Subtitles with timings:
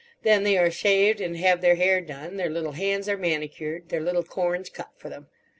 [0.23, 4.01] Then they are shaved and have their hair done; their little hands are manicured, their
[4.01, 5.27] little corns cut for them.